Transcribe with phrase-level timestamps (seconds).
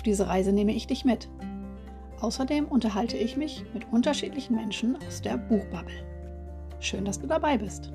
[0.00, 1.28] Auf diese Reise nehme ich dich mit.
[2.20, 5.92] Außerdem unterhalte ich mich mit unterschiedlichen Menschen aus der Buchbubble.
[6.80, 7.92] Schön, dass du dabei bist.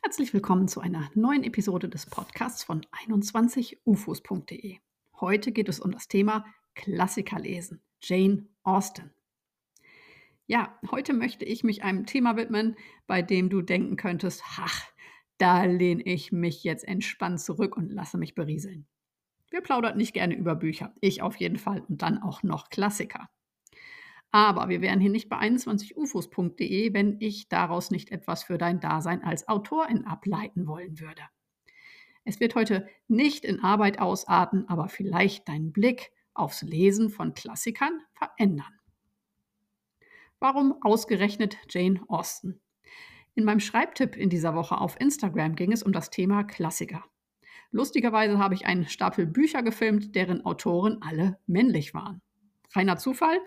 [0.00, 4.78] Herzlich willkommen zu einer neuen Episode des Podcasts von 21ufos.de.
[5.20, 9.17] Heute geht es um das Thema Klassiker lesen, Jane Austen.
[10.50, 12.74] Ja, heute möchte ich mich einem Thema widmen,
[13.06, 14.82] bei dem du denken könntest, ach,
[15.36, 18.86] da lehne ich mich jetzt entspannt zurück und lasse mich berieseln.
[19.50, 23.28] Wir plaudern nicht gerne über Bücher, ich auf jeden Fall und dann auch noch Klassiker.
[24.30, 29.22] Aber wir wären hier nicht bei 21ufos.de, wenn ich daraus nicht etwas für dein Dasein
[29.22, 31.24] als Autorin ableiten wollen würde.
[32.24, 38.00] Es wird heute nicht in Arbeit ausarten, aber vielleicht deinen Blick aufs Lesen von Klassikern
[38.14, 38.78] verändern.
[40.40, 42.60] Warum ausgerechnet Jane Austen?
[43.34, 47.04] In meinem Schreibtipp in dieser Woche auf Instagram ging es um das Thema Klassiker.
[47.72, 52.22] Lustigerweise habe ich einen Stapel Bücher gefilmt, deren Autoren alle männlich waren.
[52.72, 53.40] Reiner Zufall?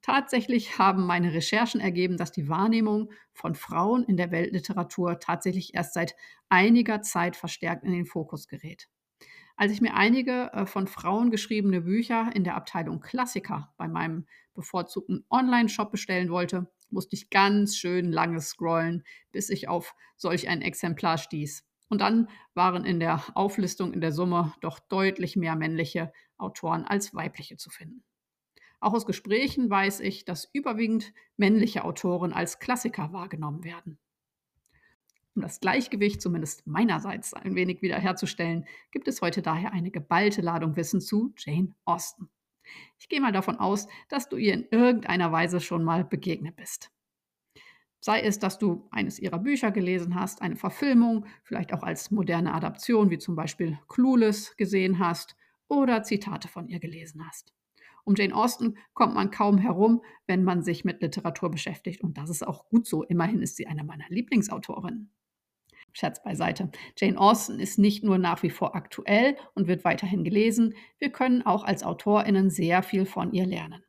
[0.00, 5.92] Tatsächlich haben meine Recherchen ergeben, dass die Wahrnehmung von Frauen in der Weltliteratur tatsächlich erst
[5.92, 6.16] seit
[6.48, 8.88] einiger Zeit verstärkt in den Fokus gerät.
[9.56, 14.26] Als ich mir einige äh, von Frauen geschriebene Bücher in der Abteilung Klassiker bei meinem
[14.60, 20.62] bevorzugten Online-Shop bestellen wollte, musste ich ganz schön lange scrollen, bis ich auf solch ein
[20.62, 21.64] Exemplar stieß.
[21.88, 27.14] Und dann waren in der Auflistung in der Summe doch deutlich mehr männliche Autoren als
[27.14, 28.04] weibliche zu finden.
[28.80, 33.98] Auch aus Gesprächen weiß ich, dass überwiegend männliche Autoren als Klassiker wahrgenommen werden.
[35.34, 40.76] Um das Gleichgewicht zumindest meinerseits ein wenig wiederherzustellen, gibt es heute daher eine geballte Ladung
[40.76, 42.30] Wissen zu Jane Austen.
[42.98, 46.90] Ich gehe mal davon aus, dass du ihr in irgendeiner Weise schon mal begegnet bist.
[48.02, 52.54] Sei es, dass du eines ihrer Bücher gelesen hast, eine Verfilmung, vielleicht auch als moderne
[52.54, 55.36] Adaption wie zum Beispiel Clueless gesehen hast
[55.68, 57.52] oder Zitate von ihr gelesen hast.
[58.04, 62.00] Um Jane Austen kommt man kaum herum, wenn man sich mit Literatur beschäftigt.
[62.00, 63.02] Und das ist auch gut so.
[63.04, 65.12] Immerhin ist sie eine meiner Lieblingsautorinnen.
[65.92, 66.70] Scherz beiseite.
[66.96, 71.42] Jane Austen ist nicht nur nach wie vor aktuell und wird weiterhin gelesen, wir können
[71.42, 73.84] auch als Autorinnen sehr viel von ihr lernen.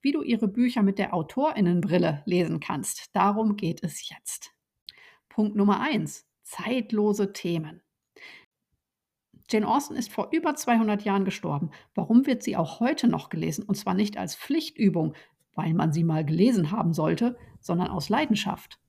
[0.00, 4.52] Wie du ihre Bücher mit der Autorinnenbrille lesen kannst, darum geht es jetzt.
[5.28, 6.26] Punkt Nummer 1.
[6.42, 7.82] Zeitlose Themen.
[9.48, 11.70] Jane Austen ist vor über 200 Jahren gestorben.
[11.94, 13.64] Warum wird sie auch heute noch gelesen?
[13.64, 15.14] Und zwar nicht als Pflichtübung,
[15.54, 18.81] weil man sie mal gelesen haben sollte, sondern aus Leidenschaft.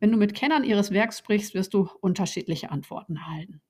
[0.00, 3.60] Wenn du mit Kennern ihres Werks sprichst, wirst du unterschiedliche Antworten erhalten.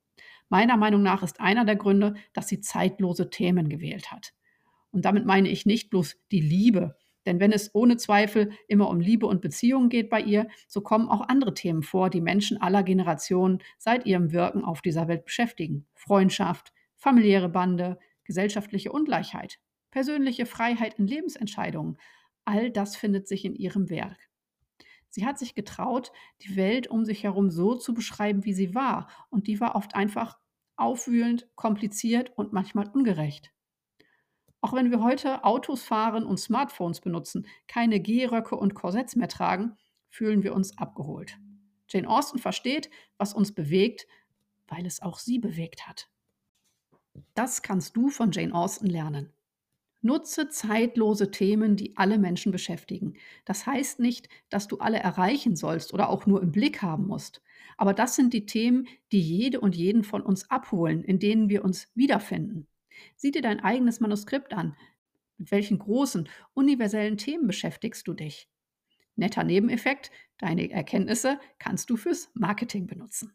[0.49, 4.33] Meiner Meinung nach ist einer der Gründe, dass sie zeitlose Themen gewählt hat.
[4.93, 6.97] Und damit meine ich nicht bloß die Liebe,
[7.27, 11.09] denn wenn es ohne Zweifel immer um Liebe und Beziehungen geht bei ihr, so kommen
[11.09, 15.87] auch andere Themen vor, die Menschen aller Generationen seit ihrem Wirken auf dieser Welt beschäftigen.
[15.95, 19.59] Freundschaft, familiäre Bande, gesellschaftliche Ungleichheit,
[19.91, 21.99] persönliche Freiheit in Lebensentscheidungen.
[22.45, 24.30] All das findet sich in ihrem Werk.
[25.11, 26.13] Sie hat sich getraut,
[26.43, 29.09] die Welt um sich herum so zu beschreiben, wie sie war.
[29.29, 30.39] Und die war oft einfach
[30.77, 33.53] aufwühlend, kompliziert und manchmal ungerecht.
[34.63, 39.77] Auch wenn wir heute Autos fahren und Smartphones benutzen, keine Gehröcke und Korsetts mehr tragen,
[40.09, 41.39] fühlen wir uns abgeholt.
[41.89, 44.07] Jane Austen versteht, was uns bewegt,
[44.69, 46.09] weil es auch sie bewegt hat.
[47.35, 49.33] Das kannst du von Jane Austen lernen.
[50.03, 53.15] Nutze zeitlose Themen, die alle Menschen beschäftigen.
[53.45, 57.43] Das heißt nicht, dass du alle erreichen sollst oder auch nur im Blick haben musst.
[57.77, 61.65] Aber das sind die Themen, die jede und jeden von uns abholen, in denen wir
[61.65, 62.67] uns wiederfinden.
[63.17, 64.77] Sieh dir dein eigenes Manuskript an.
[65.37, 68.49] Mit welchen großen, universellen Themen beschäftigst du dich?
[69.17, 73.33] Netter Nebeneffekt, deine Erkenntnisse kannst du fürs Marketing benutzen.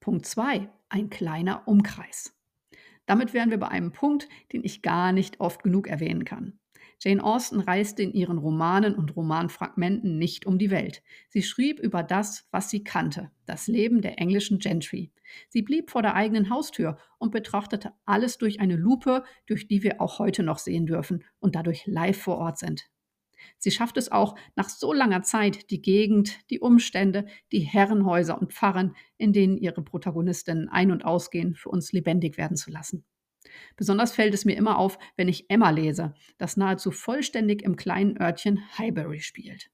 [0.00, 0.68] Punkt 2.
[0.88, 2.39] Ein kleiner Umkreis.
[3.10, 6.60] Damit wären wir bei einem Punkt, den ich gar nicht oft genug erwähnen kann.
[7.00, 11.02] Jane Austen reiste in ihren Romanen und Romanfragmenten nicht um die Welt.
[11.28, 15.10] Sie schrieb über das, was sie kannte, das Leben der englischen Gentry.
[15.48, 20.00] Sie blieb vor der eigenen Haustür und betrachtete alles durch eine Lupe, durch die wir
[20.00, 22.90] auch heute noch sehen dürfen und dadurch live vor Ort sind.
[23.58, 28.52] Sie schafft es auch, nach so langer Zeit die Gegend, die Umstände, die Herrenhäuser und
[28.52, 33.04] Pfarren, in denen ihre Protagonistinnen ein- und ausgehen, für uns lebendig werden zu lassen.
[33.76, 38.20] Besonders fällt es mir immer auf, wenn ich Emma lese, das nahezu vollständig im kleinen
[38.20, 39.70] Örtchen Highbury spielt.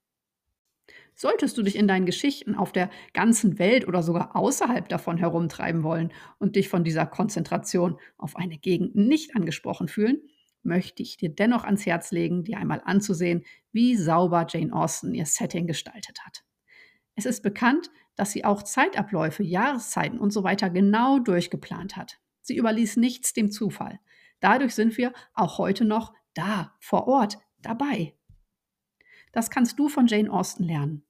[1.15, 5.83] Solltest du dich in deinen Geschichten auf der ganzen Welt oder sogar außerhalb davon herumtreiben
[5.83, 10.21] wollen und dich von dieser Konzentration auf eine Gegend nicht angesprochen fühlen,
[10.67, 15.27] möchte ich dir dennoch ans Herz legen, dir einmal anzusehen, wie sauber Jane Austen ihr
[15.27, 16.45] Setting gestaltet hat.
[17.15, 22.19] Es ist bekannt, dass sie auch Zeitabläufe, Jahreszeiten und so weiter genau durchgeplant hat.
[22.43, 24.01] Sie überließ nichts dem Zufall.
[24.41, 28.15] Dadurch sind wir auch heute noch da, vor Ort, dabei.
[29.33, 31.06] Das kannst du von Jane Austen lernen.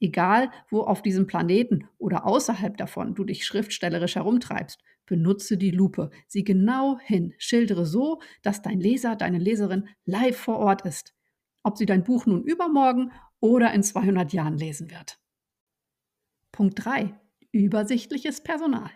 [0.00, 6.10] Egal, wo auf diesem Planeten oder außerhalb davon du dich schriftstellerisch herumtreibst, benutze die Lupe.
[6.26, 11.14] Sieh genau hin, schildere so, dass dein Leser, deine Leserin live vor Ort ist.
[11.62, 15.20] Ob sie dein Buch nun übermorgen oder in 200 Jahren lesen wird.
[16.50, 17.14] Punkt 3.
[17.52, 18.90] Übersichtliches Personal.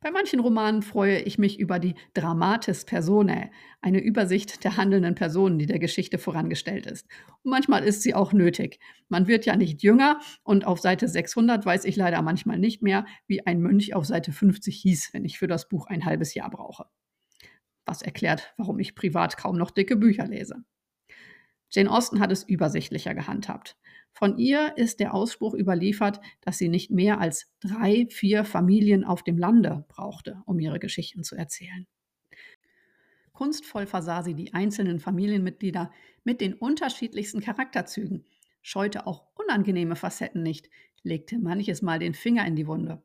[0.00, 5.58] Bei manchen Romanen freue ich mich über die Dramatis Personae, eine Übersicht der handelnden Personen,
[5.58, 7.06] die der Geschichte vorangestellt ist.
[7.42, 8.80] Und manchmal ist sie auch nötig.
[9.08, 13.06] Man wird ja nicht jünger und auf Seite 600 weiß ich leider manchmal nicht mehr,
[13.26, 16.50] wie ein Mönch auf Seite 50 hieß, wenn ich für das Buch ein halbes Jahr
[16.50, 16.86] brauche.
[17.86, 20.64] Was erklärt, warum ich privat kaum noch dicke Bücher lese.
[21.70, 23.76] Jane Austen hat es übersichtlicher gehandhabt.
[24.12, 29.22] Von ihr ist der Ausspruch überliefert, dass sie nicht mehr als drei, vier Familien auf
[29.22, 31.86] dem Lande brauchte, um ihre Geschichten zu erzählen.
[33.32, 35.92] Kunstvoll versah sie die einzelnen Familienmitglieder
[36.24, 38.24] mit den unterschiedlichsten Charakterzügen,
[38.62, 40.68] scheute auch unangenehme Facetten nicht,
[41.04, 43.02] legte manches Mal den Finger in die Wunde.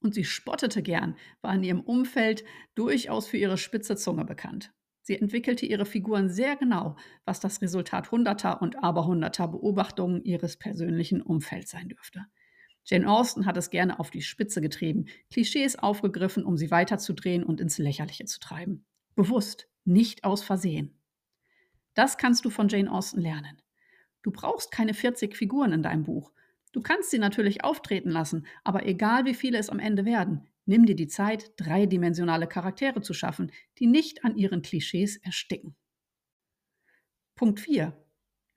[0.00, 2.44] Und sie spottete gern, war in ihrem Umfeld
[2.76, 4.72] durchaus für ihre spitze Zunge bekannt.
[5.06, 11.22] Sie entwickelte ihre Figuren sehr genau, was das Resultat hunderter und aberhunderter Beobachtungen ihres persönlichen
[11.22, 12.26] Umfelds sein dürfte.
[12.84, 17.60] Jane Austen hat es gerne auf die Spitze getrieben, Klischees aufgegriffen, um sie weiterzudrehen und
[17.60, 18.84] ins Lächerliche zu treiben.
[19.14, 20.98] Bewusst, nicht aus Versehen.
[21.94, 23.62] Das kannst du von Jane Austen lernen.
[24.24, 26.32] Du brauchst keine 40 Figuren in deinem Buch.
[26.72, 30.84] Du kannst sie natürlich auftreten lassen, aber egal wie viele es am Ende werden, Nimm
[30.84, 35.76] dir die Zeit, dreidimensionale Charaktere zu schaffen, die nicht an ihren Klischees ersticken.
[37.36, 37.96] Punkt 4.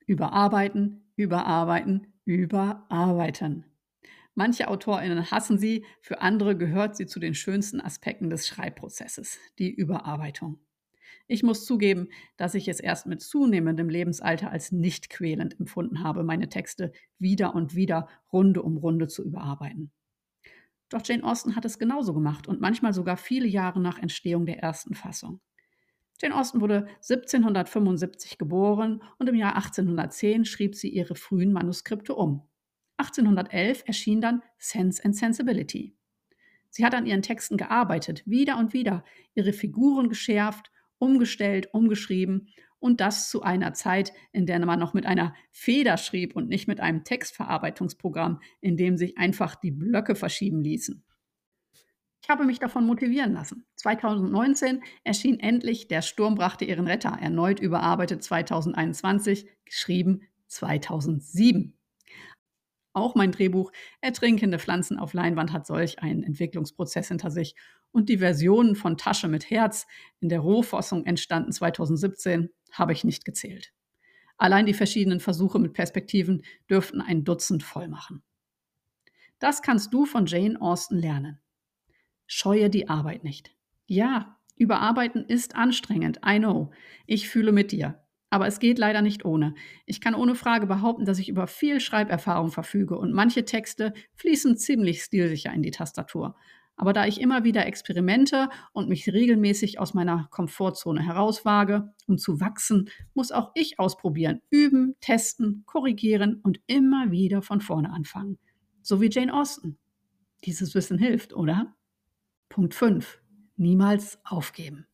[0.06, 3.64] Überarbeiten, überarbeiten, überarbeiten.
[4.34, 9.70] Manche AutorInnen hassen sie, für andere gehört sie zu den schönsten Aspekten des Schreibprozesses, die
[9.72, 10.58] Überarbeitung.
[11.28, 16.24] Ich muss zugeben, dass ich es erst mit zunehmendem Lebensalter als nicht quälend empfunden habe,
[16.24, 19.92] meine Texte wieder und wieder Runde um Runde zu überarbeiten.
[20.90, 24.58] Doch Jane Austen hat es genauso gemacht und manchmal sogar viele Jahre nach Entstehung der
[24.58, 25.40] ersten Fassung.
[26.20, 32.46] Jane Austen wurde 1775 geboren und im Jahr 1810 schrieb sie ihre frühen Manuskripte um.
[32.98, 35.96] 1811 erschien dann Sense and Sensibility.
[36.68, 39.04] Sie hat an ihren Texten gearbeitet, wieder und wieder,
[39.34, 42.48] ihre Figuren geschärft, umgestellt, umgeschrieben
[42.80, 46.66] und das zu einer Zeit, in der man noch mit einer Feder schrieb und nicht
[46.66, 51.04] mit einem Textverarbeitungsprogramm, in dem sich einfach die Blöcke verschieben ließen.
[52.22, 53.64] Ich habe mich davon motivieren lassen.
[53.76, 61.76] 2019 erschien endlich Der Sturm brachte ihren Retter, erneut überarbeitet 2021, geschrieben 2007.
[62.92, 63.70] Auch mein Drehbuch
[64.00, 67.54] Ertrinkende Pflanzen auf Leinwand hat solch einen Entwicklungsprozess hinter sich
[67.92, 69.86] und die Versionen von Tasche mit Herz
[70.20, 73.72] in der Rohfassung entstanden 2017 habe ich nicht gezählt.
[74.36, 78.22] Allein die verschiedenen Versuche mit Perspektiven dürften ein Dutzend voll machen.
[79.38, 81.40] Das kannst du von Jane Austen lernen.
[82.26, 83.54] Scheue die Arbeit nicht.
[83.86, 86.70] Ja, überarbeiten ist anstrengend, I know.
[87.06, 88.02] Ich fühle mit dir.
[88.30, 89.54] Aber es geht leider nicht ohne.
[89.86, 94.56] Ich kann ohne Frage behaupten, dass ich über viel Schreiberfahrung verfüge und manche Texte fließen
[94.56, 96.36] ziemlich stilsicher in die Tastatur.
[96.76, 102.40] Aber da ich immer wieder experimente und mich regelmäßig aus meiner Komfortzone herauswage, um zu
[102.40, 108.38] wachsen, muss auch ich ausprobieren, üben, testen, korrigieren und immer wieder von vorne anfangen.
[108.82, 109.78] So wie Jane Austen.
[110.44, 111.76] Dieses Wissen hilft, oder?
[112.48, 113.20] Punkt 5.
[113.56, 114.86] Niemals aufgeben.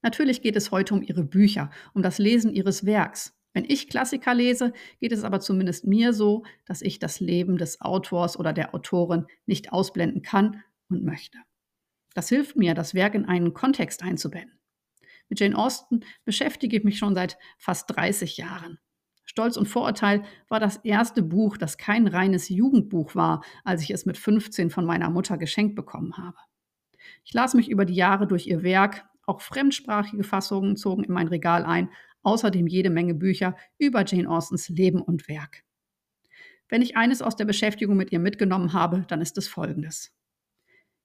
[0.00, 3.38] Natürlich geht es heute um ihre Bücher, um das Lesen ihres Werks.
[3.52, 7.80] Wenn ich Klassiker lese, geht es aber zumindest mir so, dass ich das Leben des
[7.80, 11.38] Autors oder der Autorin nicht ausblenden kann und möchte.
[12.14, 14.58] Das hilft mir, das Werk in einen Kontext einzubetten.
[15.28, 18.78] Mit Jane Austen beschäftige ich mich schon seit fast 30 Jahren.
[19.24, 24.04] Stolz und Vorurteil war das erste Buch, das kein reines Jugendbuch war, als ich es
[24.04, 26.36] mit 15 von meiner Mutter geschenkt bekommen habe.
[27.24, 31.28] Ich las mich über die Jahre durch ihr Werk, auch fremdsprachige Fassungen zogen in mein
[31.28, 31.88] Regal ein,
[32.22, 35.64] außerdem jede Menge Bücher über Jane Austens Leben und Werk.
[36.68, 40.12] Wenn ich eines aus der Beschäftigung mit ihr mitgenommen habe, dann ist es folgendes.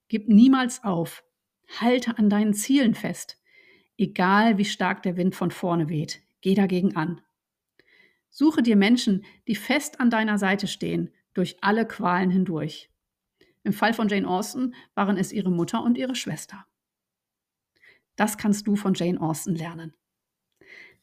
[0.07, 1.23] Gib niemals auf.
[1.81, 3.37] Halte an deinen Zielen fest.
[3.97, 7.19] Egal wie stark der Wind von vorne weht, geh dagegen an.
[8.29, 12.89] Suche dir Menschen, die fest an deiner Seite stehen, durch alle Qualen hindurch.
[13.63, 16.65] Im Fall von Jane Austen waren es ihre Mutter und ihre Schwester.
[18.15, 19.93] Das kannst du von Jane Austen lernen.